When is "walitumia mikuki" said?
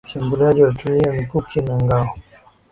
0.63-1.61